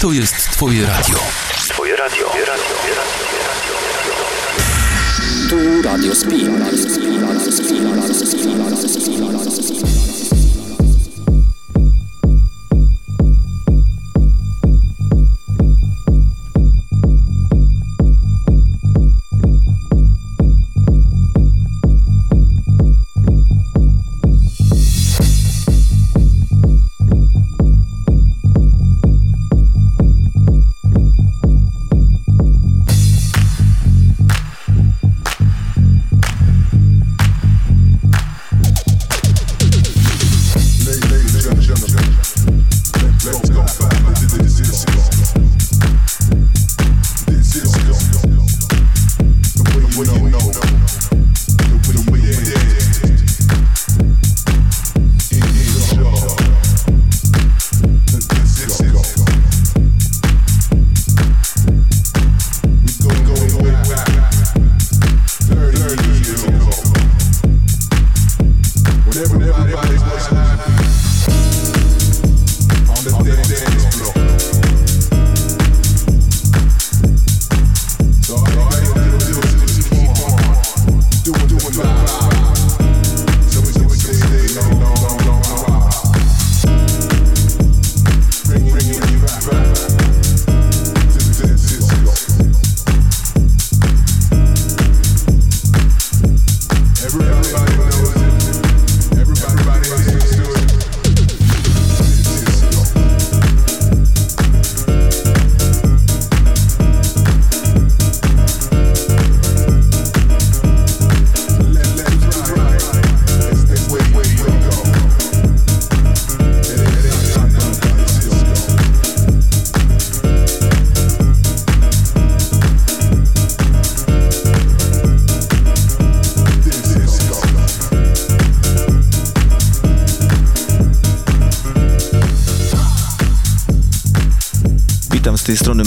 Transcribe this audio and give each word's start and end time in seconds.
To 0.00 0.12
jest 0.12 0.50
Twoje 0.50 0.86
radio. 0.86 1.18
Twoje 1.68 1.96
radio. 1.96 2.28
Twoje 2.28 2.44
radio. 2.44 2.64
Tu 5.50 5.82
Radio 5.82 6.14
Spin. 6.14 6.58
Radio 6.58 6.78
Spin. 6.78 7.26
Radio 7.26 7.52
Spin. 7.52 7.98
Radio 7.98 8.14
Spin. 8.14 9.32
Radio 9.32 9.62
Spin. 9.62 10.49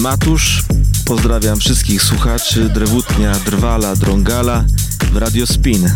Matusz. 0.03 0.63
Pozdrawiam 1.05 1.59
wszystkich 1.59 2.01
słuchaczy 2.01 2.69
Drewutnia, 2.69 3.31
Drwala, 3.45 3.95
Drągala 3.95 4.65
w 5.11 5.17
Radio 5.17 5.47
Spin. 5.47 5.89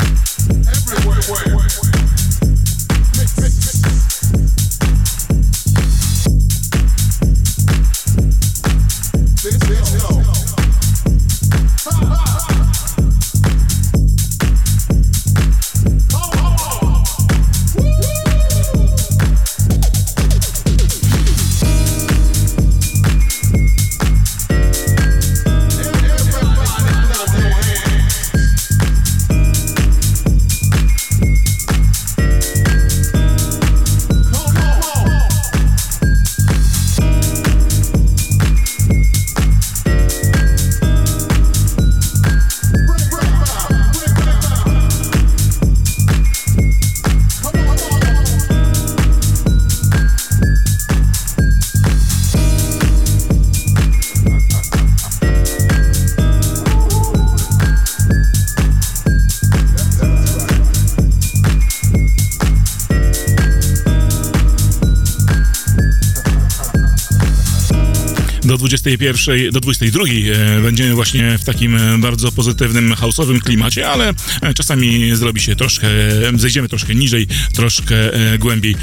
21, 68.81 69.51
do 69.51 69.59
22 69.59 70.03
e, 70.03 70.61
będziemy 70.61 70.93
właśnie 70.93 71.37
w 71.37 71.43
takim 71.43 71.75
e, 71.75 71.97
bardzo 71.97 72.31
pozytywnym, 72.31 72.93
house'owym 72.93 73.39
klimacie, 73.39 73.89
ale 73.89 74.13
e, 74.41 74.53
czasami 74.53 75.15
zrobi 75.15 75.41
się 75.41 75.55
troszkę, 75.55 75.87
zejdziemy 76.35 76.69
troszkę 76.69 76.95
niżej, 76.95 77.27
troszkę 77.53 77.95
głębiej. 78.39 78.75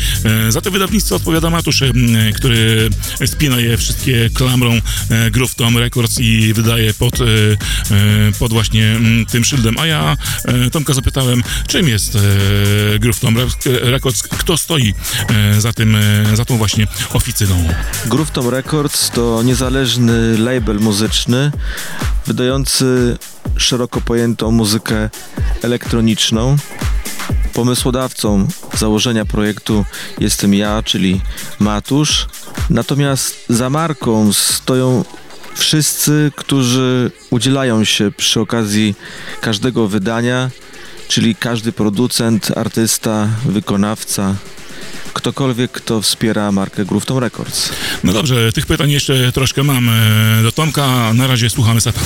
Za 0.48 0.60
to 0.60 0.70
wydawnictwo 0.70 1.16
odpowiada 1.16 1.50
Matusz, 1.50 1.82
który 2.34 2.90
spina 3.26 3.60
je 3.60 3.76
wszystkie 3.76 4.30
klamrą 4.34 4.80
Groove 5.30 5.54
Tom 5.54 5.78
Records 5.78 6.18
i 6.18 6.52
wydaje 6.54 6.94
pod, 6.94 7.18
pod 8.38 8.52
właśnie 8.52 9.00
tym 9.30 9.44
szyldem. 9.44 9.78
A 9.78 9.86
ja 9.86 10.16
Tomka 10.72 10.94
zapytałem, 10.94 11.42
czym 11.68 11.88
jest 11.88 12.18
Groove 13.00 13.20
Tom 13.20 13.36
Records, 13.66 14.22
kto 14.22 14.58
stoi 14.58 14.94
za 15.58 15.72
tym, 15.72 15.96
za 16.34 16.44
tą 16.44 16.56
właśnie 16.56 16.86
oficyną. 17.12 17.68
Groove 18.06 18.30
Tom 18.30 18.48
Records 18.48 19.10
to 19.10 19.42
niezależny 19.42 19.83
niezależny 19.84 20.38
label 20.38 20.80
muzyczny 20.80 21.52
wydający 22.26 23.18
szeroko 23.56 24.00
pojętą 24.00 24.50
muzykę 24.50 25.10
elektroniczną. 25.62 26.56
Pomysłodawcą 27.52 28.48
założenia 28.78 29.24
projektu 29.24 29.84
jestem 30.18 30.54
ja, 30.54 30.82
czyli 30.82 31.20
Matusz. 31.58 32.26
Natomiast 32.70 33.44
za 33.48 33.70
marką 33.70 34.32
stoją 34.32 35.04
wszyscy, 35.54 36.32
którzy 36.36 37.10
udzielają 37.30 37.84
się 37.84 38.10
przy 38.16 38.40
okazji 38.40 38.94
każdego 39.40 39.88
wydania, 39.88 40.50
czyli 41.08 41.34
każdy 41.34 41.72
producent, 41.72 42.50
artysta, 42.56 43.28
wykonawca, 43.46 44.34
ktokolwiek, 45.12 45.70
kto 45.70 46.02
wspiera 46.02 46.52
markę 46.52 46.84
Grooveton 46.84 47.18
Records. 47.18 47.72
No 48.04 48.12
dobrze, 48.12 48.52
tych 48.52 48.66
pytań 48.66 48.90
jeszcze 48.90 49.32
troszkę 49.32 49.62
mam 49.62 49.90
do 50.42 50.52
Tomka. 50.52 51.12
Na 51.14 51.26
razie 51.26 51.50
słuchamy 51.50 51.80
seta. 51.80 52.00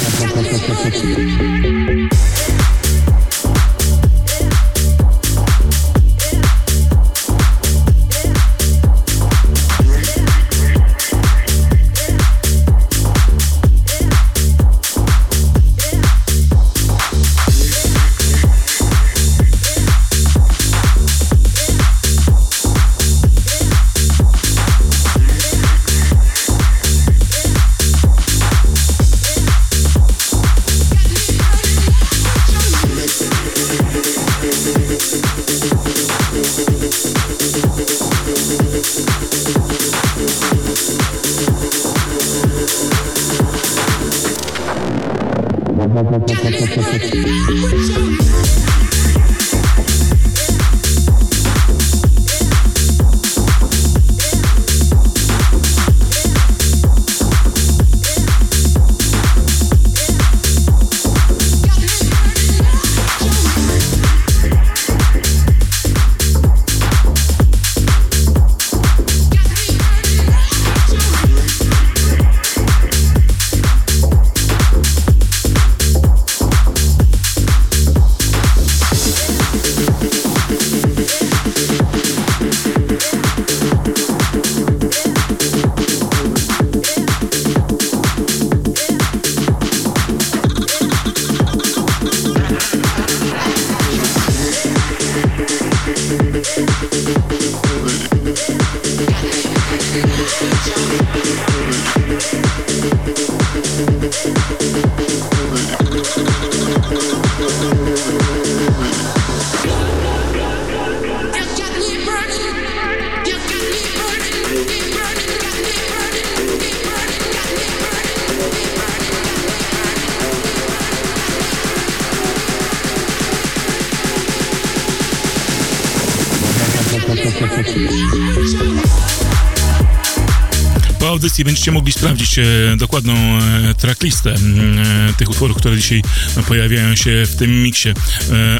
Audycji 131.38 131.44
będziecie 131.44 131.72
mogli 131.72 131.92
sprawdzić 131.92 132.38
e, 132.38 132.44
dokładną 132.76 133.14
e, 133.14 133.74
tracklistę 133.74 134.34
e, 134.34 135.14
tych 135.18 135.30
utworów, 135.30 135.56
które 135.56 135.76
dzisiaj 135.76 136.02
pojawiają 136.48 136.96
się 136.96 137.26
w 137.26 137.36
tym 137.36 137.62
miksie. 137.62 137.88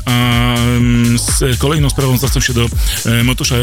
A 0.04 0.54
z 1.16 1.58
kolejną 1.58 1.90
sprawą 1.90 2.16
zwracam 2.16 2.42
się 2.42 2.52
do 2.54 2.68
Motusza. 3.24 3.56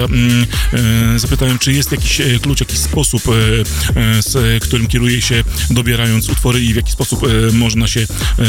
Zapytałem, 1.16 1.60
czy 1.60 1.74
jest 1.74 1.92
jakiś 1.92 2.22
klucz, 2.42 2.60
jakiś 2.60 2.78
sposób, 2.78 3.22
z 4.20 4.64
którym 4.64 4.88
kieruje 4.88 5.22
się 5.22 5.44
dobierając 5.70 6.30
utwory 6.30 6.64
i 6.64 6.74
w 6.74 6.76
jaki 6.76 6.92
sposób 6.92 7.20
można 7.54 7.88
się, 7.88 8.06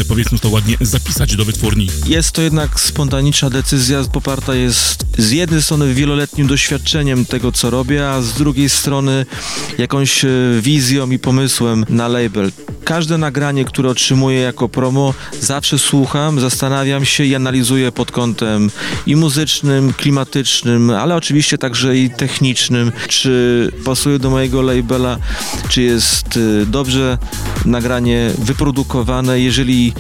powiedzmy 0.09 0.39
to 0.39 0.49
ładnie, 0.49 0.77
zapisać 0.81 1.37
do 1.37 1.45
wytwórni. 1.45 1.89
Jest 2.07 2.33
to 2.33 2.43
jednak 2.43 2.81
spontaniczna 2.81 3.51
decyzja, 3.51 4.05
poparta 4.13 4.55
jest 4.55 5.07
z 5.19 5.31
jednej 5.31 5.63
strony 5.63 5.95
wieloletnim 5.95 6.47
doświadczeniem 6.47 7.27
tego, 7.27 7.53
co 7.53 7.71
robię, 7.71 8.09
a 8.09 8.23
z 8.23 8.33
drugiej 8.33 8.69
strony 8.69 9.27
jakąś 9.79 10.25
wizją 10.61 11.11
i 11.11 11.19
pomysłem 11.19 11.85
na 11.89 12.09
label. 12.09 12.53
Każde 12.85 13.19
nagranie, 13.19 13.65
które 13.65 13.89
otrzymuję 13.89 14.41
jako 14.41 14.69
promo, 14.69 15.15
zawsze 15.41 15.79
słucham, 15.79 16.41
zastanawiam 16.41 17.05
się 17.05 17.25
i 17.25 17.35
analizuję 17.35 17.93
pod 17.93 18.11
kątem 18.11 18.71
i 19.07 19.17
muzycznym, 19.17 19.93
klimatycznym, 19.93 20.91
ale 20.91 21.17
oczywiście 21.17 21.59
także 21.59 21.97
i 21.97 22.11
technicznym, 22.11 22.93
czy 23.09 23.71
pasuje 23.85 24.19
do 24.19 24.31
mojego 24.31 24.63
labela, 24.63 25.19
czy 25.69 25.83
jest 25.83 26.37
y, 26.37 26.67
dobrze 26.67 27.19
nagranie 27.65 28.31
wyprodukowane. 28.39 29.41
Jeżeli 29.41 29.93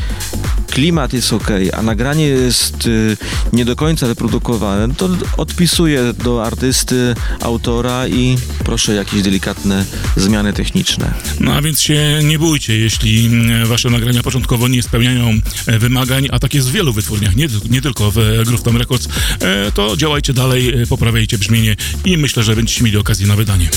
klimat 0.76 1.12
jest 1.12 1.32
ok, 1.32 1.48
a 1.72 1.82
nagranie 1.82 2.26
jest 2.26 2.86
y, 2.86 3.16
nie 3.52 3.64
do 3.64 3.76
końca 3.76 4.06
wyprodukowane, 4.06 4.94
to 4.94 5.08
odpisuję 5.36 6.14
do 6.24 6.44
artysty, 6.44 7.14
autora 7.40 8.08
i 8.08 8.36
proszę 8.64 8.94
jakieś 8.94 9.22
delikatne 9.22 9.84
zmiany 10.16 10.52
techniczne. 10.52 11.14
No 11.40 11.54
a 11.54 11.62
więc 11.62 11.80
się 11.80 12.20
nie 12.24 12.38
bójcie, 12.38 12.78
jeśli 12.78 13.26
mm, 13.26 13.66
wasze 13.66 13.90
nagrania 13.90 14.22
początkowo 14.22 14.68
nie 14.68 14.82
spełniają 14.82 15.38
e, 15.66 15.78
wymagań, 15.78 16.28
a 16.32 16.38
tak 16.38 16.54
jest 16.54 16.68
w 16.68 16.72
wielu 16.72 16.92
wytwórniach, 16.92 17.36
nie, 17.36 17.48
nie 17.70 17.82
tylko 17.82 18.10
w 18.10 18.14
Groove 18.46 18.76
Records, 18.78 19.08
e, 19.40 19.72
to 19.72 19.96
działajcie 19.96 20.32
dalej, 20.32 20.82
e, 20.82 20.86
poprawiajcie 20.86 21.38
brzmienie 21.38 21.76
i 22.04 22.16
myślę, 22.16 22.42
że 22.42 22.56
będziecie 22.56 22.84
mieli 22.84 22.96
okazję 22.96 23.26
na 23.26 23.36
wydanie. 23.36 23.68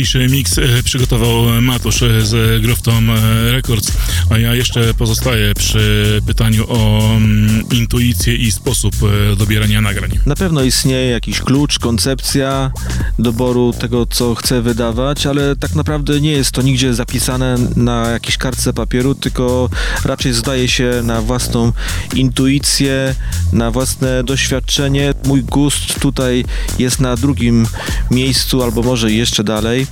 Dzisiejszy 0.00 0.28
mix 0.28 0.58
e, 0.58 0.82
przygotował 0.82 1.62
Matusz 1.62 2.04
z 2.22 2.62
Groftom 2.62 3.10
Records, 3.52 3.92
a 4.30 4.38
ja 4.38 4.54
jeszcze 4.54 4.94
pozostaję 4.94 5.54
przy 5.54 6.20
pytaniu 6.26 6.64
o 6.68 7.00
mm, 7.16 7.64
intuicję 7.72 8.34
i 8.34 8.52
sposób 8.52 8.94
dobierania 9.38 9.80
nagrań. 9.80 10.10
Na 10.26 10.36
pewno 10.36 10.62
istnieje 10.62 11.10
jakiś 11.10 11.40
klucz, 11.40 11.78
koncepcja 11.78 12.70
doboru 13.18 13.72
tego, 13.72 14.06
co 14.06 14.34
chcę 14.34 14.62
wydawać, 14.62 15.26
ale 15.26 15.56
tak 15.56 15.74
naprawdę 15.74 16.20
nie 16.20 16.32
jest 16.32 16.50
to 16.50 16.62
nigdzie 16.62 16.94
zapisane 16.94 17.56
na 17.76 18.10
jakiejś 18.10 18.36
kartce 18.36 18.72
papieru, 18.72 19.14
tylko 19.14 19.70
raczej 20.04 20.32
zdaje 20.32 20.68
się 20.68 21.00
na 21.04 21.22
własną 21.22 21.72
intuicję, 22.14 23.14
na 23.52 23.70
własne 23.70 24.24
doświadczenie. 24.24 25.14
Mój 25.24 25.42
gust 25.42 26.00
tutaj 26.00 26.44
jest 26.78 27.00
na 27.00 27.16
drugim 27.16 27.66
miejscu, 28.10 28.62
albo 28.62 28.82
może 28.82 29.12
jeszcze 29.12 29.44
dalej. 29.44 29.86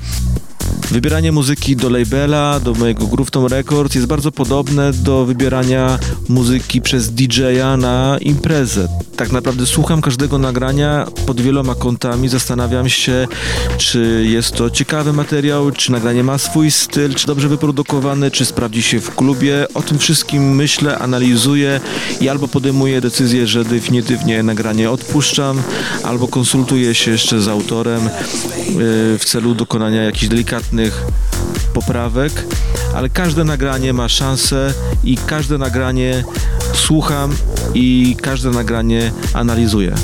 Wybieranie 0.90 1.32
muzyki 1.32 1.76
do 1.76 1.88
labela, 1.88 2.60
do 2.60 2.72
mojego 2.72 3.06
Grooveton 3.06 3.46
Records 3.46 3.94
jest 3.94 4.06
bardzo 4.06 4.32
podobne 4.32 4.92
do 4.92 5.24
wybierania 5.24 5.98
muzyki 6.28 6.80
przez 6.80 7.10
DJ-a 7.10 7.76
na 7.76 8.18
imprezę. 8.20 8.88
Tak 9.16 9.32
naprawdę 9.32 9.66
słucham 9.66 10.00
każdego 10.00 10.38
nagrania 10.38 11.06
pod 11.26 11.40
wieloma 11.40 11.74
kątami, 11.74 12.28
zastanawiam 12.28 12.88
się, 12.88 13.26
czy 13.78 14.24
jest 14.28 14.52
to 14.52 14.70
ciekawy 14.70 15.12
materiał, 15.12 15.70
czy 15.70 15.92
nagranie 15.92 16.24
ma 16.24 16.38
swój 16.38 16.70
styl, 16.70 17.14
czy 17.14 17.26
dobrze 17.26 17.48
wyprodukowany, 17.48 18.30
czy 18.30 18.44
sprawdzi 18.44 18.82
się 18.82 19.00
w 19.00 19.14
klubie. 19.14 19.66
O 19.74 19.82
tym 19.82 19.98
wszystkim 19.98 20.54
myślę, 20.54 20.98
analizuję 20.98 21.80
i 22.20 22.28
albo 22.28 22.48
podejmuję 22.48 23.00
decyzję, 23.00 23.46
że 23.46 23.64
definitywnie 23.64 24.42
nagranie 24.42 24.90
odpuszczam, 24.90 25.62
albo 26.04 26.28
konsultuję 26.28 26.94
się 26.94 27.10
jeszcze 27.10 27.40
z 27.40 27.48
autorem 27.48 28.00
yy, 28.02 29.18
w 29.18 29.22
celu 29.24 29.54
dokonania 29.54 30.02
jakichś 30.02 30.28
delikatnych 30.28 30.77
poprawek, 31.74 32.32
ale 32.94 33.08
każde 33.08 33.44
nagranie 33.44 33.92
ma 33.92 34.08
szansę 34.08 34.74
i 35.04 35.16
każde 35.16 35.58
nagranie 35.58 36.24
słucham 36.74 37.32
i 37.74 38.16
każde 38.22 38.50
nagranie 38.50 39.12
analizuję. 39.34 39.94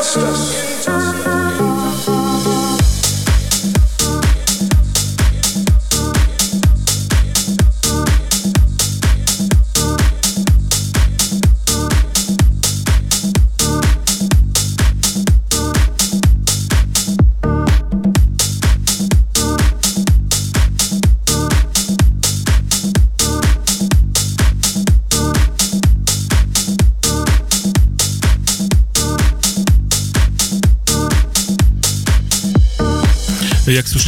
Jak 0.00 0.69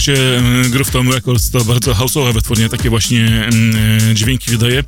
mm, 0.08 0.70
Groove 0.70 0.90
Tom 0.90 1.12
Records 1.12 1.50
to 1.50 1.64
bardzo 1.64 1.92
house'owe 1.92 2.32
wytwórnie, 2.32 2.68
takie 2.68 2.90
właśnie 2.90 3.48
e, 4.10 4.14
dźwięki 4.14 4.50
wydaje, 4.50 4.84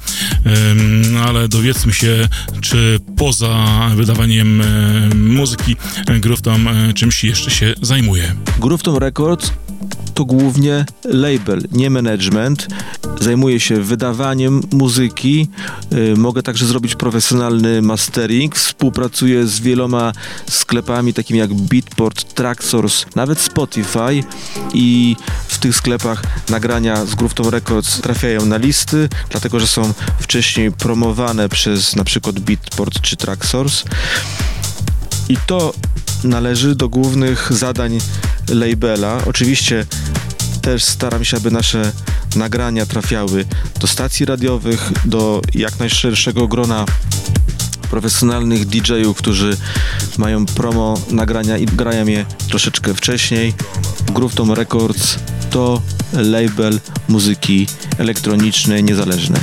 ale 1.26 1.48
dowiedzmy 1.48 1.92
się, 1.92 2.28
czy 2.60 2.98
poza 3.16 3.66
wydawaniem 3.94 4.62
muzyki 5.14 5.76
Groove 6.20 6.42
Tom 6.42 6.68
e, 6.68 6.92
czymś 6.92 7.24
jeszcze 7.24 7.50
się 7.50 7.74
zajmuje. 7.82 8.34
Groove 8.58 8.82
Tom 8.82 8.96
Records 8.96 9.52
to 10.14 10.24
głównie 10.24 10.86
label, 11.04 11.62
nie 11.72 11.90
management. 11.90 12.68
Zajmuję 13.20 13.60
się 13.60 13.82
wydawaniem 13.82 14.60
muzyki. 14.72 15.48
Y, 15.92 16.16
mogę 16.16 16.42
także 16.42 16.66
zrobić 16.66 16.94
profesjonalny 16.94 17.82
mastering. 17.82 18.56
Współpracuję 18.56 19.46
z 19.46 19.60
wieloma 19.60 20.12
sklepami, 20.50 21.14
takimi 21.14 21.38
jak 21.38 21.54
Beatport, 21.54 22.34
Tracksource, 22.34 23.06
nawet 23.14 23.40
Spotify 23.40 24.24
i 24.74 25.16
w 25.48 25.58
tych 25.58 25.76
sklepach 25.76 26.22
nagrania 26.48 27.06
z 27.06 27.14
Groove 27.14 27.50
Records 27.50 28.00
trafiają 28.00 28.46
na 28.46 28.56
listy, 28.56 29.08
dlatego 29.30 29.60
że 29.60 29.66
są 29.66 29.92
wcześniej 30.20 30.72
promowane 30.72 31.48
przez 31.48 31.96
na 31.96 32.04
przykład 32.04 32.40
Beatport 32.40 33.00
czy 33.00 33.16
Tracksource. 33.16 33.84
I 35.28 35.36
to 35.46 35.74
należy 36.24 36.74
do 36.74 36.88
głównych 36.88 37.52
zadań 37.52 37.98
labela. 38.48 39.18
Oczywiście 39.26 39.86
też 40.62 40.84
staram 40.84 41.24
się, 41.24 41.36
aby 41.36 41.50
nasze 41.50 41.92
nagrania 42.36 42.86
trafiały 42.86 43.44
do 43.80 43.86
stacji 43.86 44.26
radiowych, 44.26 44.92
do 45.04 45.42
jak 45.54 45.78
najszerszego 45.78 46.48
grona 46.48 46.84
profesjonalnych 47.90 48.66
DJ-ów, 48.66 49.16
którzy 49.16 49.56
mają 50.18 50.46
promo 50.46 51.00
nagrania 51.10 51.58
i 51.58 51.66
grają 51.66 52.06
je 52.06 52.26
troszeczkę 52.48 52.94
wcześniej. 52.94 53.54
Groove 54.12 54.34
Records 54.54 55.18
to 55.50 55.82
label 56.12 56.80
muzyki 57.08 57.66
elektronicznej 57.98 58.84
niezależnej. 58.84 59.40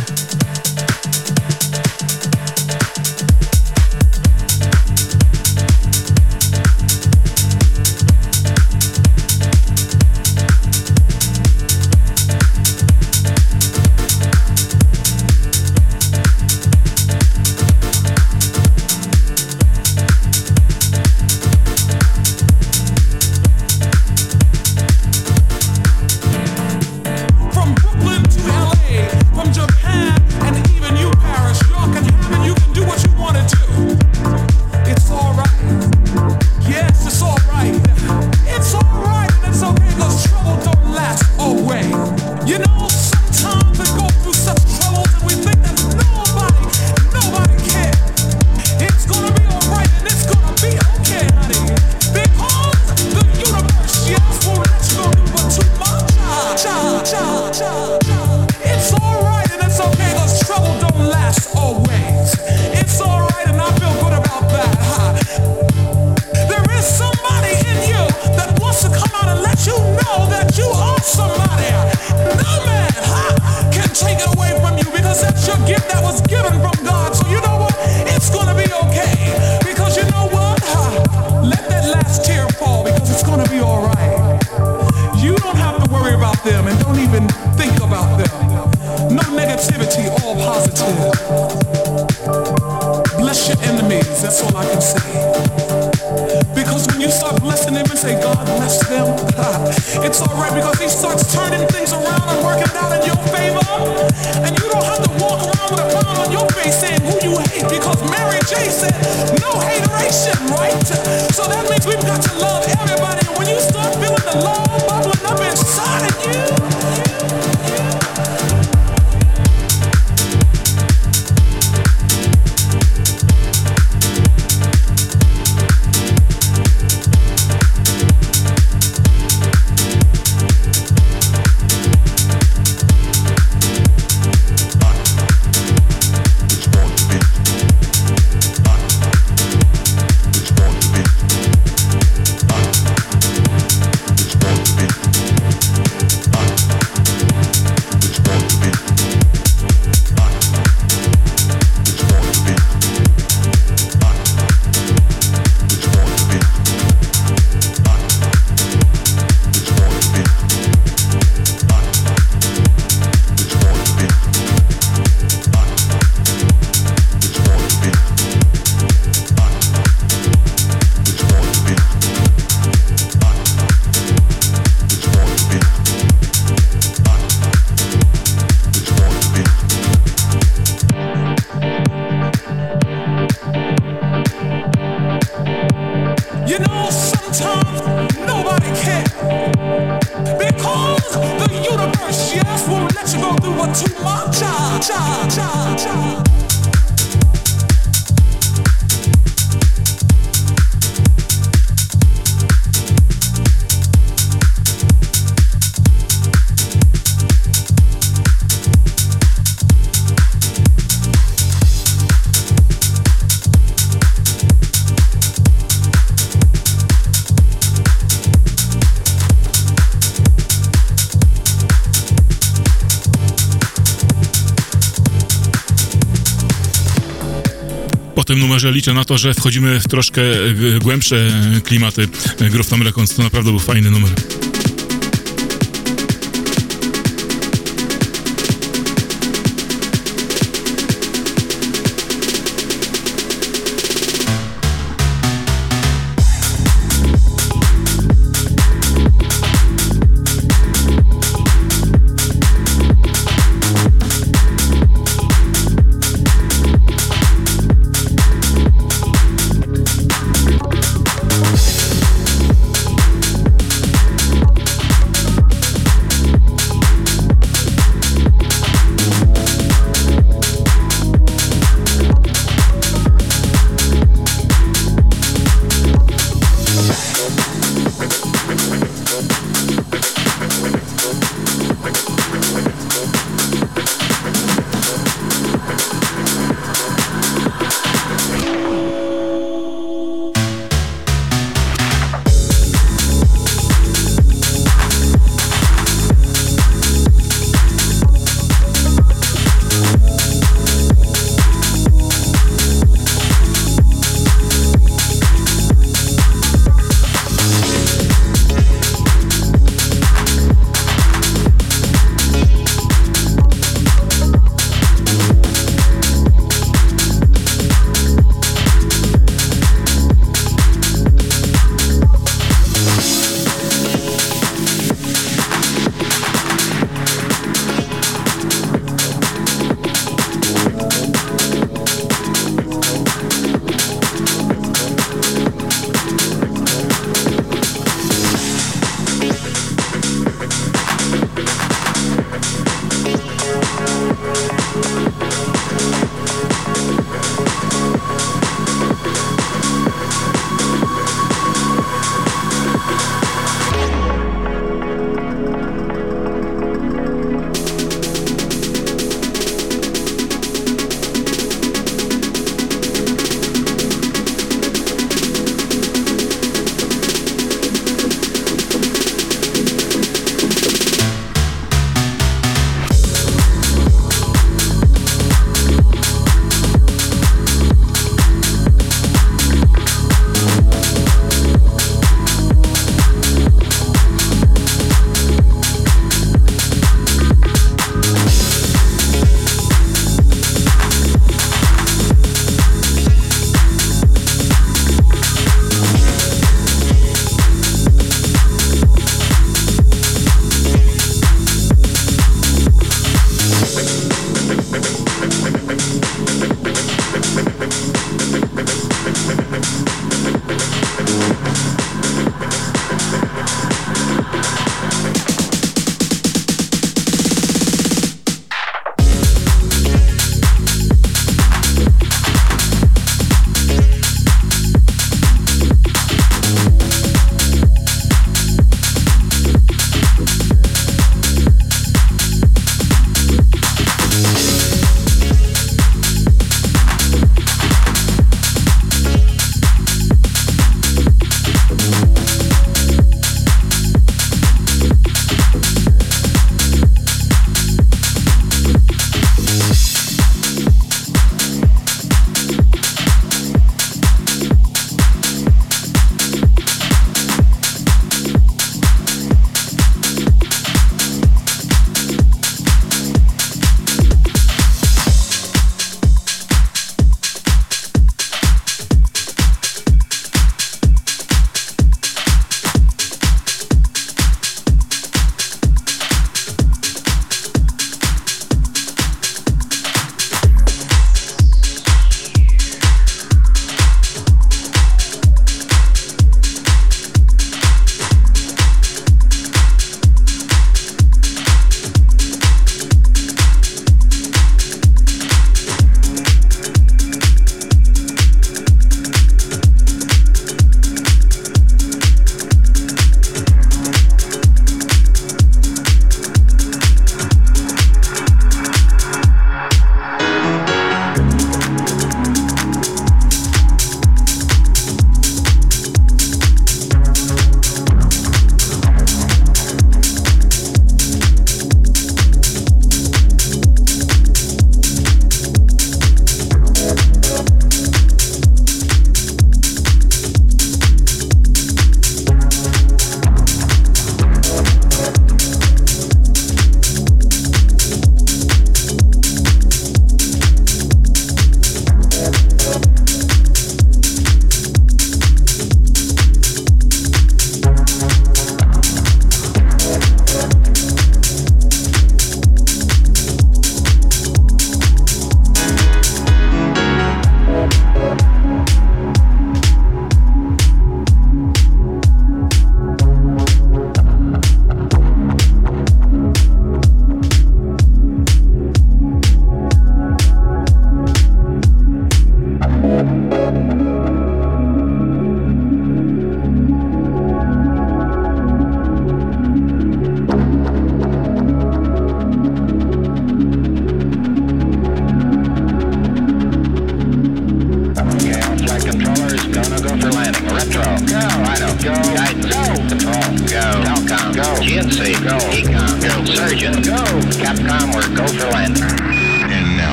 Numerze 228.52 228.72
liczę 228.72 228.94
na 228.94 229.06
to, 229.06 229.18
że 229.18 229.34
wchodzimy 229.34 229.80
w 229.80 229.88
troszkę 229.88 230.22
e, 230.22 230.80
głębsze 230.82 231.16
klimaty 231.64 232.08
Groove 232.52 232.70
Tom 232.70 232.82
Records. 232.82 233.16
To 233.16 233.24
naprawdę 233.24 233.50
był 233.50 233.60
fajny 233.60 233.92
numer. 233.92 234.12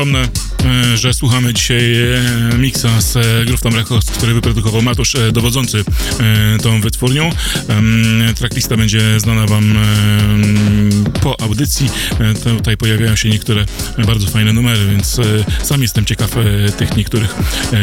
Przypomnę, 0.00 0.28
e, 0.64 0.96
że 0.96 1.14
słuchamy 1.14 1.54
dzisiaj 1.54 1.94
e, 1.94 2.58
miksa 2.58 3.00
z 3.00 3.16
e, 3.16 3.44
Groove 3.44 3.60
Tom 3.60 3.74
Records, 3.74 4.10
który 4.10 4.34
wyprodukował 4.34 4.82
Matusz 4.82 5.16
dowodzący 5.32 5.84
tą 6.62 6.80
wytwórnią. 6.80 7.30
Tracklista 8.36 8.76
będzie 8.76 9.20
znana 9.20 9.46
wam 9.46 9.74
po 11.12 11.40
audycji. 11.40 11.90
E, 12.20 12.34
Tutaj 12.56 12.76
pojawiają 12.76 13.16
się 13.16 13.28
niektóre 13.28 13.64
bardzo 14.06 14.26
fajne 14.26 14.52
numery, 14.52 14.86
więc 14.86 15.18
e, 15.18 15.22
sam 15.62 15.82
jestem 15.82 16.04
ciekaw 16.04 16.36
e, 16.36 16.72
tych 16.72 16.96
niektórych 16.96 17.34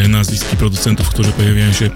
nazwisk 0.09 0.53
i 0.53 0.57
producentów, 0.57 1.09
którzy 1.09 1.31
pojawiają 1.31 1.73
się 1.73 1.89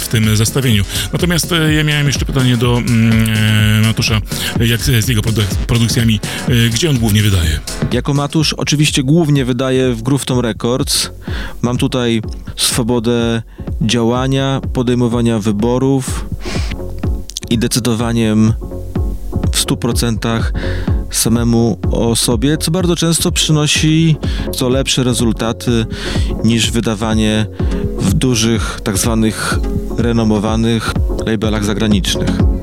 w 0.00 0.08
tym 0.10 0.36
zestawieniu. 0.36 0.84
Natomiast 1.12 1.54
ja 1.76 1.84
miałem 1.84 2.06
jeszcze 2.06 2.24
pytanie 2.24 2.56
do 2.56 2.78
mm, 2.78 3.86
Matusza, 3.86 4.20
jak 4.60 4.80
z 4.80 5.08
jego 5.08 5.20
produ- 5.22 5.54
produkcjami, 5.66 6.20
gdzie 6.72 6.90
on 6.90 6.98
głównie 6.98 7.22
wydaje? 7.22 7.60
Jako 7.92 8.14
Matusz 8.14 8.52
oczywiście 8.52 9.02
głównie 9.02 9.44
wydaję 9.44 9.94
w 9.94 10.02
Groove 10.02 10.24
Tom 10.24 10.40
Records. 10.40 11.10
Mam 11.62 11.78
tutaj 11.78 12.22
swobodę 12.56 13.42
działania, 13.80 14.60
podejmowania 14.72 15.38
wyborów 15.38 16.26
i 17.50 17.58
decydowaniem 17.58 18.52
100% 19.68 20.42
samemu 21.10 21.78
o 21.90 22.16
sobie, 22.16 22.56
co 22.56 22.70
bardzo 22.70 22.96
często 22.96 23.32
przynosi 23.32 24.16
co 24.52 24.68
lepsze 24.68 25.04
rezultaty 25.04 25.86
niż 26.44 26.70
wydawanie 26.70 27.46
w 27.98 28.14
dużych, 28.14 28.80
tak 28.84 28.98
zwanych 28.98 29.58
renomowanych 29.98 30.92
labelach 31.26 31.64
zagranicznych. 31.64 32.57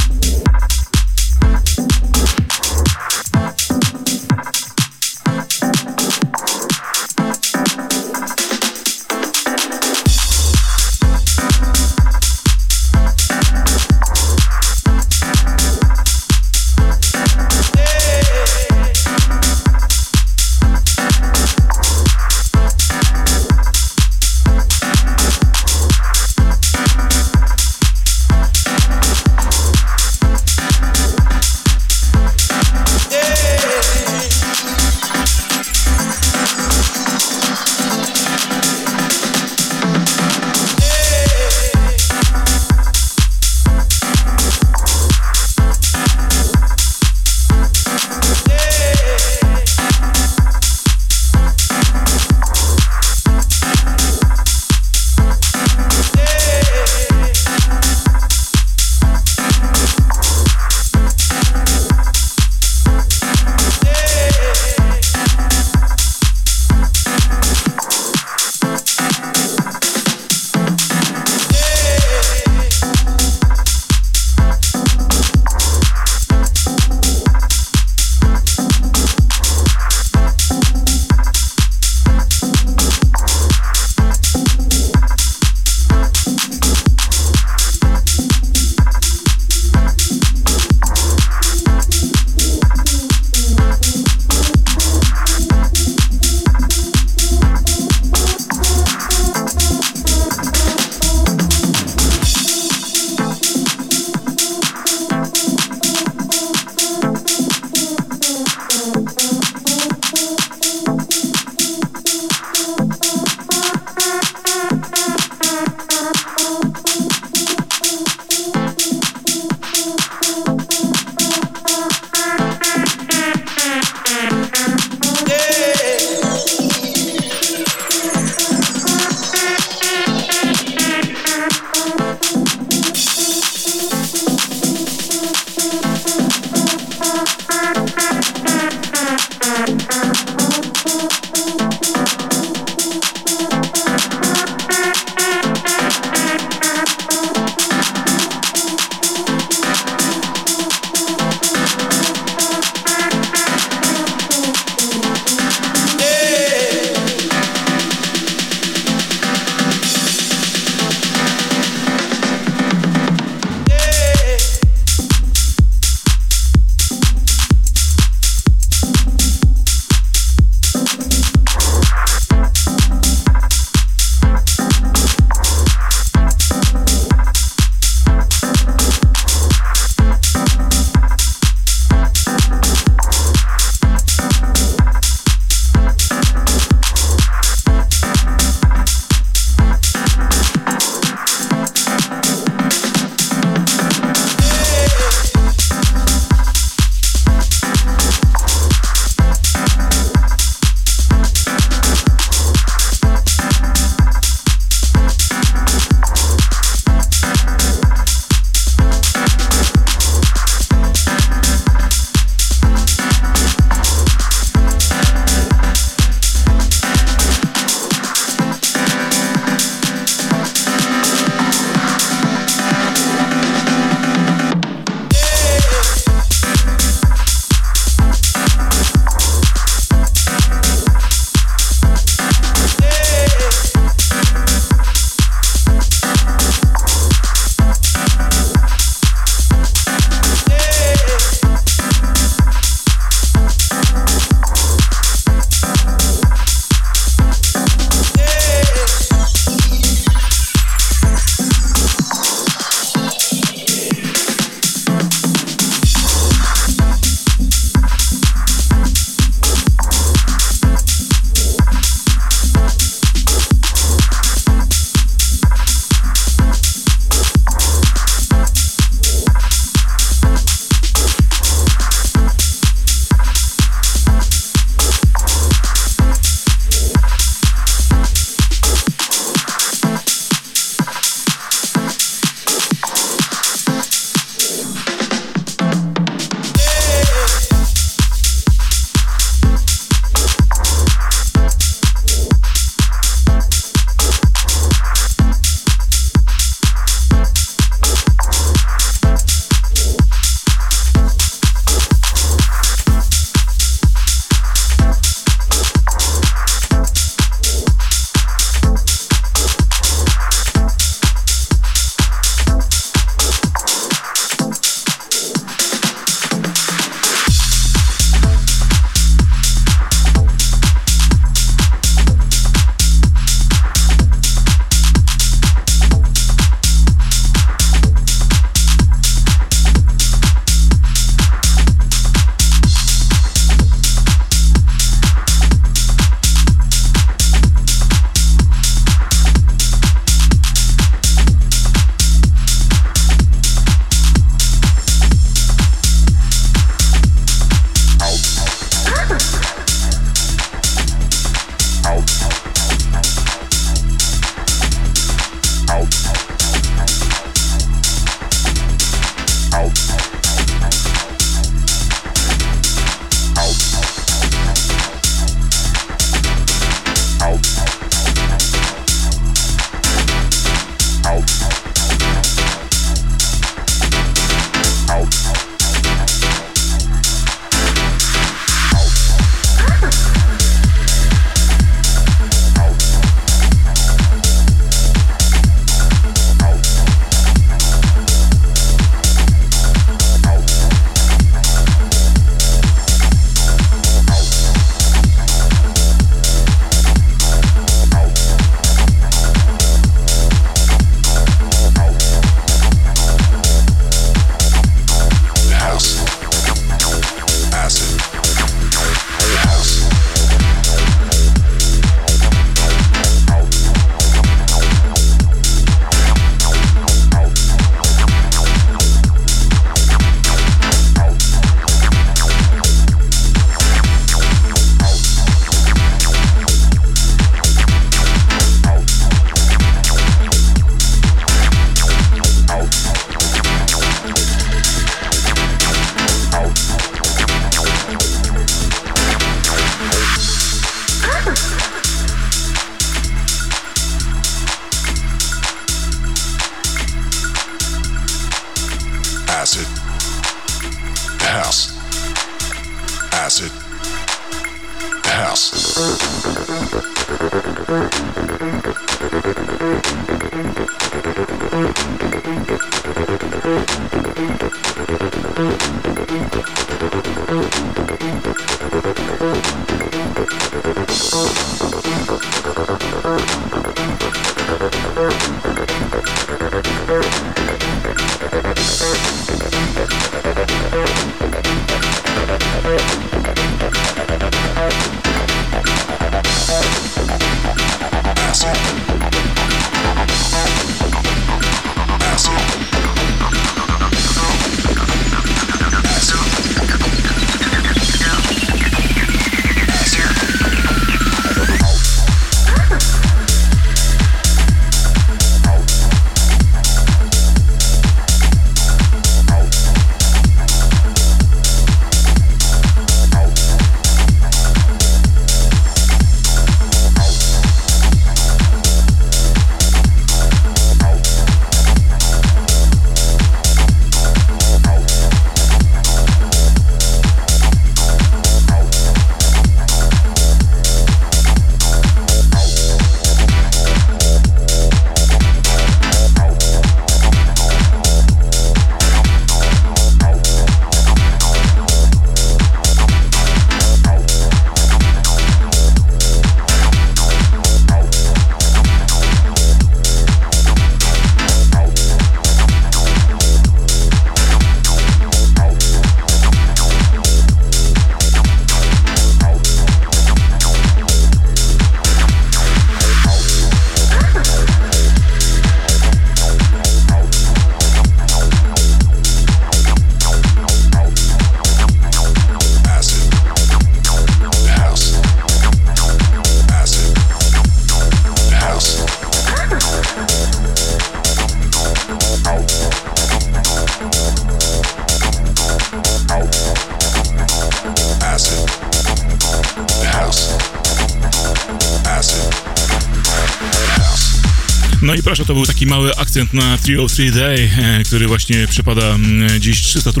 To 595.24 595.34
był 595.34 595.46
taki 595.46 595.66
mały 595.66 595.96
akcent 595.96 596.34
na 596.34 596.58
303 596.58 597.10
Day, 597.10 597.50
e, 597.58 597.84
który 597.84 598.08
właśnie 598.08 598.46
przypada 598.46 598.82
mm, 598.82 599.40
dziś 599.40 599.62
303. 599.62 600.00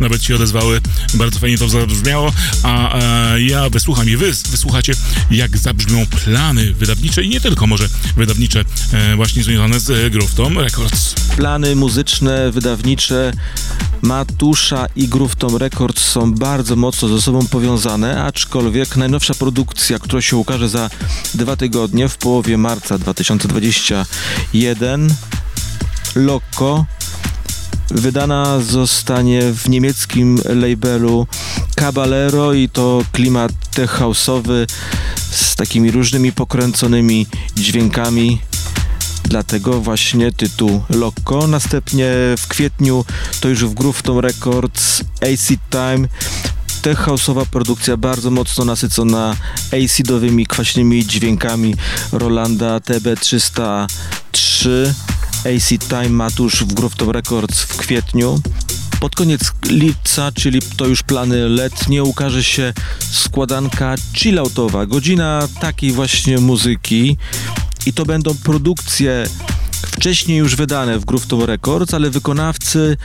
Nawet 0.00 0.24
się 0.24 0.34
odezwały. 0.34 0.80
Bardzo 1.14 1.38
fajnie 1.40 1.58
to 1.58 1.68
zabrzmiało, 1.68 2.32
a, 2.62 2.94
a 2.94 3.38
ja 3.38 3.70
wysłucham 3.70 4.08
i 4.08 4.16
wy 4.16 4.32
wysłuchacie, 4.50 4.92
jak 5.30 5.58
zabrzmią 5.58 6.06
plany 6.06 6.74
wydawnicze 6.74 7.22
i 7.22 7.28
nie 7.28 7.40
tylko 7.40 7.66
może 7.66 7.88
wydawnicze, 8.16 8.64
e, 8.92 9.16
właśnie 9.16 9.42
związane 9.42 9.80
z 9.80 10.12
Grove 10.12 10.54
Records. 10.56 11.14
Plany 11.36 11.76
muzyczne, 11.76 12.50
wydawnicze 12.50 13.32
Matusza 14.02 14.86
i 14.96 15.08
Groove 15.08 15.36
Tom 15.36 15.56
Records 15.56 16.02
są 16.02 16.34
bardzo 16.34 16.76
mocno 16.76 17.08
ze 17.08 17.20
sobą 17.20 17.46
powiązane, 17.46 18.24
aczkolwiek 18.24 18.96
najnowsza 18.96 19.34
produkcja, 19.34 19.98
która 19.98 20.22
się 20.22 20.36
ukaże 20.36 20.68
za 20.68 20.90
dwa 21.34 21.56
tygodnie, 21.56 22.08
w 22.08 22.16
połowie 22.16 22.58
marca 22.58 22.98
2021, 22.98 25.14
Loco, 26.14 26.84
wydana 27.90 28.60
zostanie 28.60 29.52
w 29.52 29.68
niemieckim 29.68 30.38
labelu 30.44 31.26
Caballero 31.74 32.52
i 32.52 32.68
to 32.68 33.04
klimat 33.12 33.52
tech 33.70 34.00
house'owy 34.00 34.66
z 35.30 35.56
takimi 35.56 35.90
różnymi 35.90 36.32
pokręconymi 36.32 37.26
dźwiękami 37.56 38.38
dlatego 39.30 39.80
właśnie 39.80 40.32
tytuł 40.32 40.82
Loco. 40.88 41.46
Następnie 41.46 42.06
w 42.38 42.46
kwietniu 42.48 43.04
to 43.40 43.48
już 43.48 43.64
w 43.64 43.74
Groove 43.74 44.02
Records 44.20 45.02
Acid 45.22 45.60
Time 45.70 46.08
tech 46.82 46.98
house'owa 46.98 47.46
produkcja 47.46 47.96
bardzo 47.96 48.30
mocno 48.30 48.64
nasycona 48.64 49.36
acidowymi, 49.84 50.46
kwaśnymi 50.46 51.06
dźwiękami 51.06 51.74
Rolanda 52.12 52.78
TB303 52.78 54.68
Acid 55.56 55.88
Time 55.88 56.08
Matusz 56.08 56.64
w 56.64 56.74
Groove 56.74 56.94
Records 57.12 57.60
w 57.60 57.76
kwietniu. 57.76 58.40
Pod 59.00 59.14
koniec 59.14 59.40
lipca, 59.66 60.32
czyli 60.32 60.60
to 60.76 60.86
już 60.86 61.02
plany 61.02 61.48
letnie, 61.48 62.02
ukaże 62.02 62.44
się 62.44 62.72
składanka 63.10 63.94
chilloutowa. 64.14 64.86
Godzina 64.86 65.48
takiej 65.60 65.92
właśnie 65.92 66.38
muzyki 66.38 67.16
i 67.86 67.92
to 67.92 68.06
będą 68.06 68.34
produkcje 68.34 69.26
wcześniej 69.86 70.38
już 70.38 70.56
wydane 70.56 70.98
w 70.98 71.04
Groove 71.04 71.26
Tom 71.26 71.42
Records, 71.42 71.94
ale 71.94 72.10
wykonawcy 72.10 72.96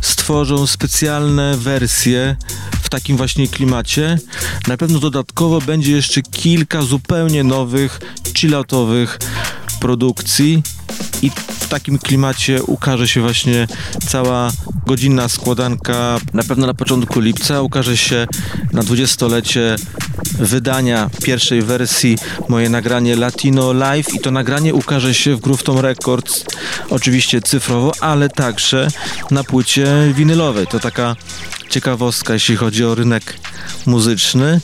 stworzą 0.00 0.66
specjalne 0.66 1.56
wersje 1.56 2.36
w 2.82 2.88
takim 2.88 3.16
właśnie 3.16 3.48
klimacie. 3.48 4.18
Na 4.68 4.76
pewno 4.76 4.98
dodatkowo 4.98 5.60
będzie 5.60 5.92
jeszcze 5.92 6.22
kilka 6.22 6.82
zupełnie 6.82 7.44
nowych, 7.44 8.00
chilloutowych 8.36 9.18
produkcji 9.82 10.62
i 11.22 11.30
w 11.60 11.68
takim 11.68 11.98
klimacie 11.98 12.62
ukaże 12.62 13.08
się 13.08 13.20
właśnie 13.20 13.66
cała 14.08 14.50
godzinna 14.86 15.28
składanka. 15.28 16.18
Na 16.32 16.42
pewno 16.42 16.66
na 16.66 16.74
początku 16.74 17.20
lipca 17.20 17.62
ukaże 17.62 17.96
się 17.96 18.26
na 18.72 18.82
dwudziestolecie 18.82 19.76
wydania 20.38 21.10
pierwszej 21.22 21.62
wersji 21.62 22.18
moje 22.48 22.68
nagranie 22.68 23.16
Latino 23.16 23.72
Live 23.72 24.14
i 24.14 24.20
to 24.20 24.30
nagranie 24.30 24.74
ukaże 24.74 25.14
się 25.14 25.36
w 25.36 25.40
Groove 25.40 25.62
Tom 25.62 25.78
Records 25.78 26.44
oczywiście 26.90 27.40
cyfrowo, 27.40 27.92
ale 28.00 28.28
także 28.28 28.88
na 29.30 29.44
płycie 29.44 29.86
winylowej. 30.14 30.66
To 30.66 30.80
taka 30.80 31.16
ciekawostka, 31.70 32.32
jeśli 32.32 32.56
chodzi 32.56 32.84
o 32.84 32.94
rynek 32.94 33.34
muzyczny. 33.86 34.60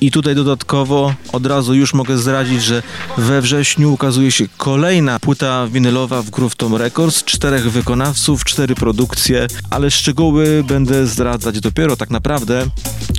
I 0.00 0.10
tutaj 0.10 0.34
dodatkowo 0.34 1.14
od 1.32 1.46
razu 1.46 1.74
już 1.74 1.94
mogę 1.94 2.18
zdradzić, 2.18 2.62
że 2.62 2.82
we 3.18 3.42
wrześniu 3.42 3.92
ukazuje 3.92 4.32
się 4.32 4.44
kolejna 4.56 5.20
płyta 5.20 5.66
winylowa 5.66 6.22
w 6.22 6.30
Groove 6.30 6.56
Tom 6.56 6.74
Records, 6.74 7.24
czterech 7.24 7.70
wykonawców, 7.70 8.44
cztery 8.44 8.74
produkcje, 8.74 9.46
ale 9.70 9.90
szczegóły 9.90 10.64
będę 10.68 11.06
zdradzać 11.06 11.60
dopiero 11.60 11.96
tak 11.96 12.10
naprawdę 12.10 12.66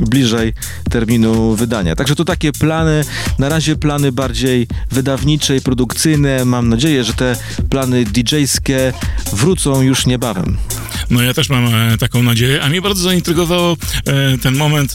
bliżej 0.01 0.53
terminu 0.89 1.55
wydania. 1.55 1.95
Także 1.95 2.15
to 2.15 2.25
takie 2.25 2.51
plany, 2.51 3.03
na 3.39 3.49
razie 3.49 3.75
plany 3.75 4.11
bardziej 4.11 4.67
wydawnicze 4.91 5.57
i 5.57 5.61
produkcyjne. 5.61 6.45
Mam 6.45 6.69
nadzieję, 6.69 7.03
że 7.03 7.13
te 7.13 7.35
plany 7.69 8.05
DJ-skie 8.05 8.93
wrócą 9.33 9.81
już 9.81 10.05
niebawem. 10.05 10.57
No 11.09 11.21
ja 11.21 11.33
też 11.33 11.49
mam 11.49 11.65
e, 11.65 11.97
taką 11.97 12.23
nadzieję, 12.23 12.63
a 12.63 12.69
mnie 12.69 12.81
bardzo 12.81 13.03
zaintrygowało 13.03 13.77
e, 14.05 14.37
ten 14.37 14.55
moment 14.55 14.93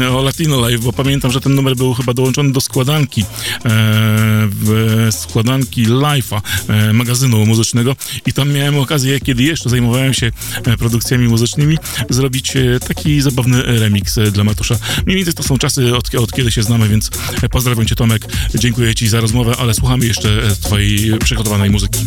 e, 0.00 0.10
o 0.10 0.22
Latino 0.22 0.60
Live, 0.60 0.80
bo 0.80 0.92
pamiętam, 1.04 1.32
że 1.32 1.40
ten 1.40 1.54
numer 1.54 1.76
był 1.76 1.94
chyba 1.94 2.14
dołączony 2.14 2.52
do 2.52 2.60
składanki, 2.60 3.24
e, 3.64 5.12
składanki 5.12 5.86
Life'a, 5.86 6.40
e, 6.68 6.92
magazynu 6.92 7.46
muzycznego 7.46 7.96
i 8.26 8.32
tam 8.32 8.52
miałem 8.52 8.78
okazję, 8.78 9.20
kiedy 9.20 9.42
jeszcze 9.42 9.70
zajmowałem 9.70 10.14
się 10.14 10.30
e, 10.66 10.76
produkcjami 10.76 11.28
muzycznymi, 11.28 11.78
zrobić 12.10 12.56
e, 12.56 12.80
taki 12.88 13.20
zabawny 13.20 13.62
remix 13.62 14.18
e, 14.18 14.30
dla 14.30 14.44
Matusza. 14.44 14.76
Mniej 15.06 15.16
więcej 15.16 15.34
to 15.34 15.42
są 15.42 15.58
czasy, 15.58 15.96
od, 15.96 16.14
od 16.14 16.32
kiedy 16.32 16.52
się 16.52 16.62
znamy, 16.62 16.88
więc 16.88 17.10
pozdrawiam 17.50 17.86
cię 17.86 17.94
Tomek, 17.94 18.26
dziękuję 18.54 18.94
ci 18.94 19.08
za 19.08 19.20
rozmowę, 19.20 19.54
ale 19.58 19.74
słuchamy 19.74 20.06
jeszcze 20.06 20.42
twojej 20.60 21.18
przygotowanej 21.18 21.70
muzyki. 21.70 21.98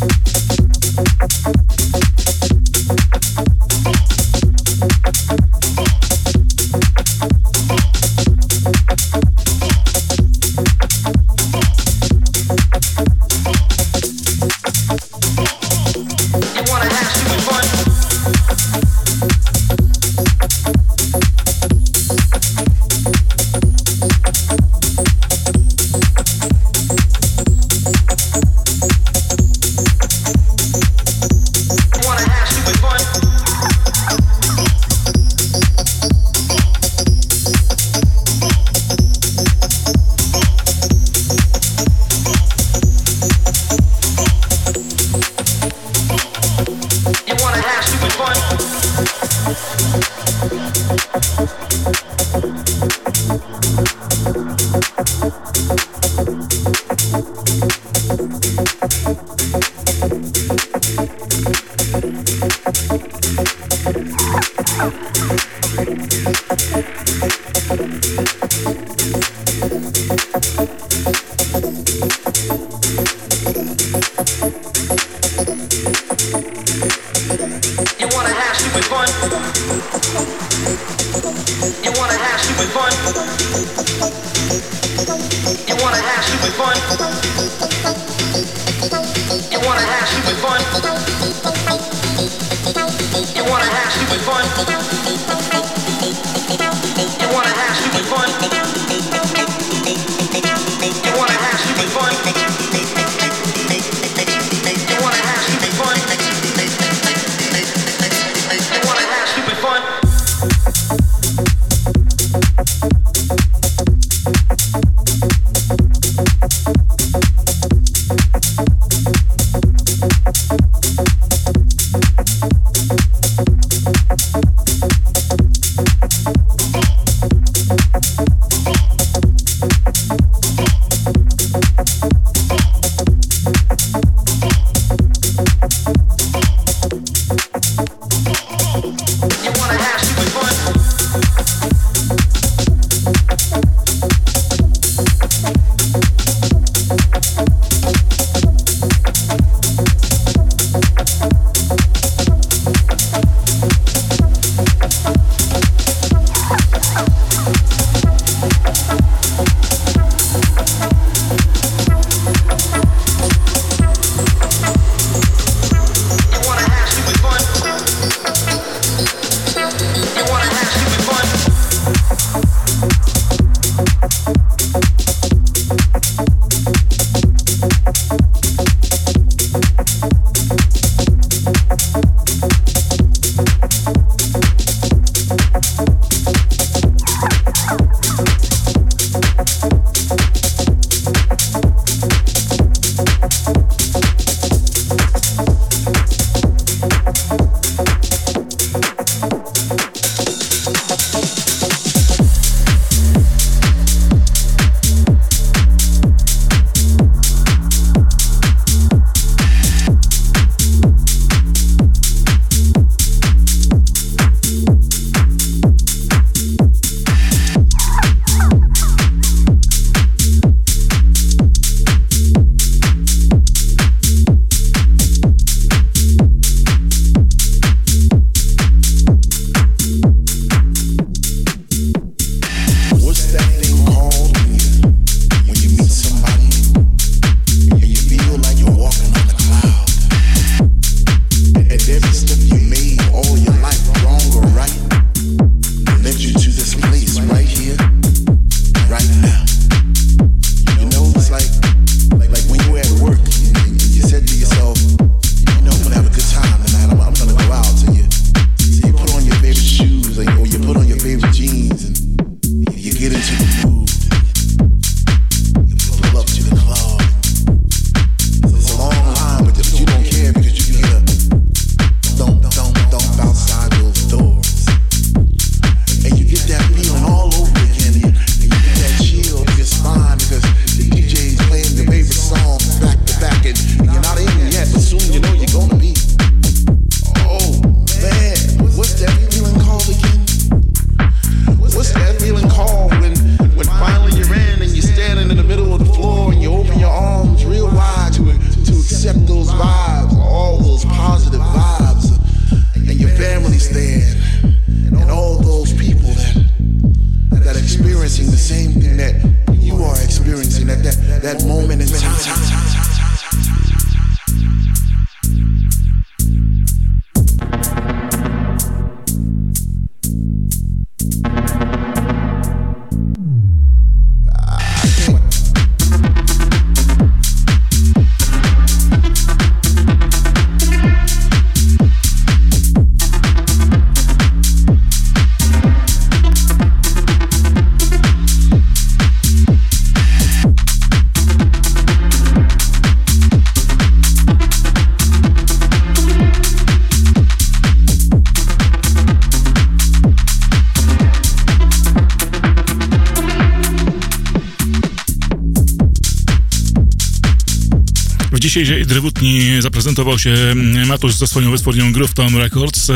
Dzisiejszej 358.57 358.85
drewutni 358.85 359.61
zaprezentował 359.61 360.19
się 360.19 360.29
mm, 360.29 360.87
Matusz 360.87 361.13
ze 361.13 361.27
swoją 361.27 361.51
wytwórnią 361.51 361.91
Groove 361.91 362.13
Tom 362.13 362.37
Records. 362.37 362.91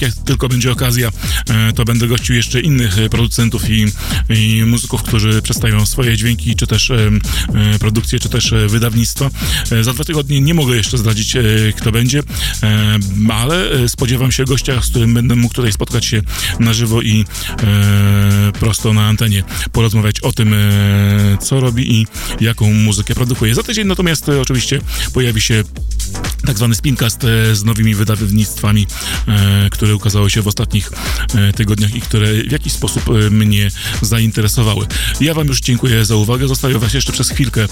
Jak 0.00 0.12
tylko 0.12 0.48
będzie 0.48 0.72
okazja, 0.72 1.10
e, 1.50 1.72
to 1.72 1.84
będę 1.84 2.06
gościł 2.06 2.34
jeszcze 2.34 2.60
innych 2.60 2.98
e, 2.98 3.08
producentów 3.08 3.70
i, 3.70 3.86
i 4.30 4.64
muzyków, 4.64 5.02
którzy 5.02 5.42
przedstawią 5.42 5.86
swoje 5.86 6.16
dźwięki, 6.16 6.56
czy 6.56 6.66
też 6.66 6.90
e, 6.90 7.10
produkcje, 7.80 8.18
czy 8.18 8.28
też 8.28 8.54
wydawnictwa. 8.66 9.30
Za 9.80 9.92
dwa 9.92 10.04
tygodnie 10.04 10.40
nie 10.40 10.54
mogę 10.54 10.76
jeszcze 10.76 10.98
zdradzić, 10.98 11.36
kto 11.76 11.92
będzie, 11.92 12.22
ale 13.28 13.88
spodziewam 13.88 14.32
się 14.32 14.44
gościa, 14.44 14.82
z 14.82 14.90
którym 14.90 15.14
będę 15.14 15.36
mógł 15.36 15.54
tutaj 15.54 15.72
spotkać 15.72 16.04
się 16.04 16.22
na 16.60 16.72
żywo 16.72 17.02
i 17.02 17.24
prosto 18.60 18.92
na 18.92 19.06
antenie 19.06 19.42
porozmawiać 19.72 20.20
o 20.20 20.32
tym, 20.32 20.54
co 21.40 21.60
robi 21.60 21.94
i 21.94 22.06
jaką 22.40 22.72
muzykę 22.72 23.14
produkuje. 23.14 23.54
Za 23.54 23.62
tydzień 23.62 23.86
natomiast 23.86 24.28
e, 24.28 24.40
pojawi 25.12 25.40
się 25.40 25.64
tak 26.46 26.56
zwany 26.56 26.74
spincast 26.74 27.24
e, 27.24 27.56
z 27.56 27.64
nowymi 27.64 27.94
wydawnictwami, 27.94 28.86
e, 29.28 29.70
które 29.70 29.94
ukazały 29.94 30.30
się 30.30 30.42
w 30.42 30.48
ostatnich 30.48 30.90
e, 31.34 31.52
tygodniach 31.52 31.94
i 31.94 32.00
które 32.00 32.32
w 32.32 32.52
jakiś 32.52 32.72
sposób 32.72 33.04
mnie 33.30 33.70
zainteresowały. 34.02 34.86
Ja 35.20 35.34
wam 35.34 35.46
już 35.46 35.60
dziękuję 35.60 36.04
za 36.04 36.16
uwagę. 36.16 36.48
Zostawię 36.48 36.78
was 36.78 36.94
jeszcze 36.94 37.12
przez 37.12 37.30
chwilkę 37.30 37.66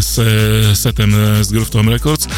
z 0.00 0.78
setem 0.78 1.14
z 1.42 1.70
Tom 1.70 1.88
Records. 1.88 2.28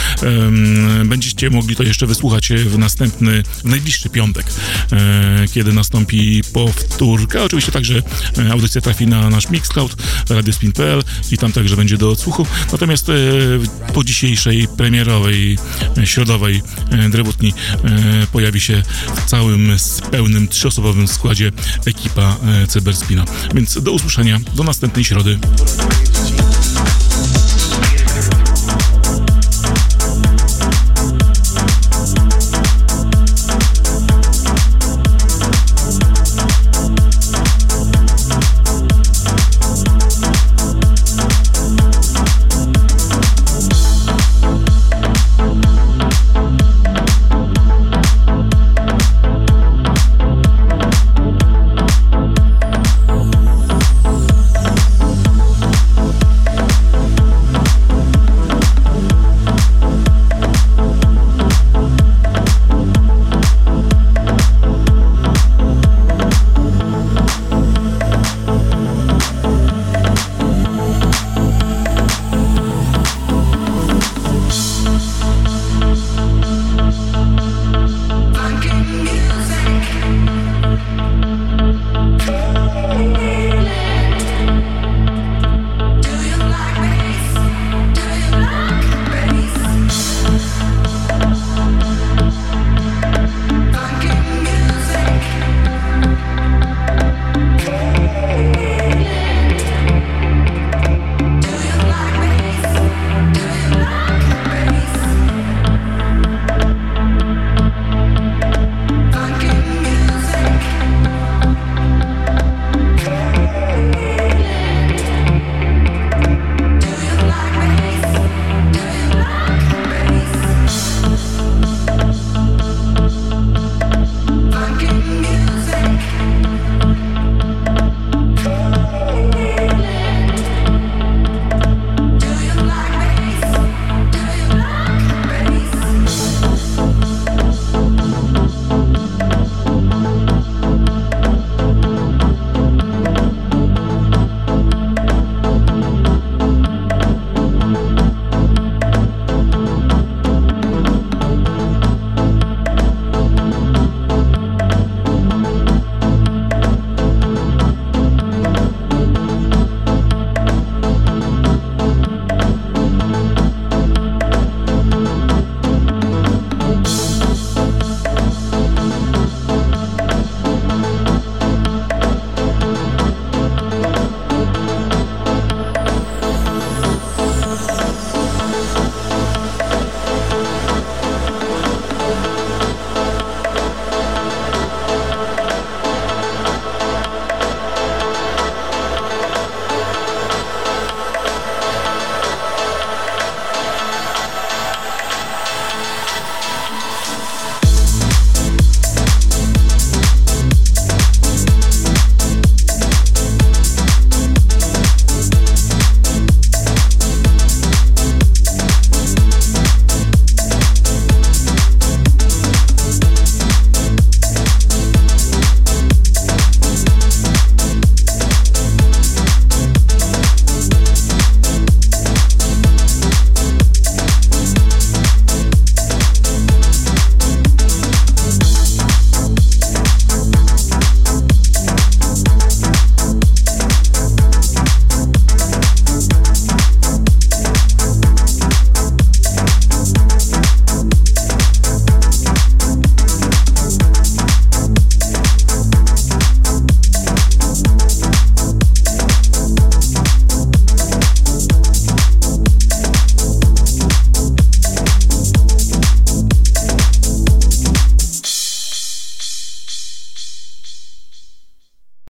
Będziecie 1.05 1.51
mogli 1.51 1.77
to 1.77 1.83
jeszcze 1.83 2.07
wysłuchać 2.07 2.53
w 2.53 2.79
następny, 2.79 3.43
w 3.43 3.65
najbliższy 3.65 4.09
piątek, 4.09 4.47
kiedy 5.53 5.73
nastąpi 5.73 6.43
powtórka. 6.53 7.43
Oczywiście 7.43 7.73
także 7.73 8.03
audycja 8.53 8.81
trafi 8.81 9.07
na 9.07 9.31
nasz 9.31 9.51
Mixcloud, 9.51 9.97
radiospin.pl 10.29 11.03
i 11.31 11.39
tam 11.39 11.53
także 11.53 11.77
będzie 11.77 11.97
do 11.97 12.11
odsłuchu. 12.11 12.47
Natomiast 12.73 13.11
po 13.95 14.05
dzisiejszej 14.05 14.69
premierowej, 14.77 15.59
e, 15.99 16.07
środowej 16.07 16.63
e, 16.91 17.09
drewutni 17.09 17.53
e, 17.85 18.27
pojawi 18.33 18.61
się 18.61 18.83
w 19.17 19.25
całym 19.25 19.77
pełnym 20.11 20.49
trzyosobowym 20.49 21.09
składzie 21.09 21.53
ekipa 21.87 22.37
Cyberspina. 22.69 23.25
Więc 23.55 23.83
do 23.83 23.93
usłyszenia, 23.93 24.41
do 24.55 24.65
następnej 24.65 25.05
środy. 25.05 25.39